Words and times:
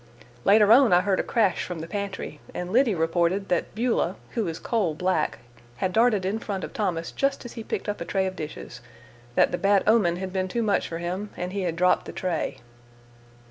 Later 0.45 0.71
on 0.71 0.93
I 0.93 1.01
heard 1.01 1.19
a 1.19 1.23
crash 1.23 1.63
from 1.63 1.77
the 1.77 1.85
pantry, 1.85 2.39
and 2.55 2.71
Liddy 2.73 2.95
reported 2.95 3.49
that 3.49 3.75
Beulah, 3.75 4.15
who 4.31 4.47
is 4.47 4.57
coal 4.57 4.95
black, 4.95 5.37
had 5.75 5.93
darted 5.93 6.25
in 6.25 6.39
front 6.39 6.63
of 6.63 6.73
Thomas 6.73 7.11
just 7.11 7.45
as 7.45 7.53
he 7.53 7.63
picked 7.63 7.87
up 7.87 8.01
a 8.01 8.05
tray 8.05 8.25
of 8.25 8.35
dishes; 8.35 8.81
that 9.35 9.51
the 9.51 9.59
bad 9.59 9.83
omen 9.85 10.15
had 10.15 10.33
been 10.33 10.47
too 10.47 10.63
much 10.63 10.87
for 10.87 10.97
him, 10.97 11.29
and 11.37 11.53
he 11.53 11.61
had 11.61 11.75
dropped 11.75 12.05
the 12.07 12.13
tray. 12.13 12.57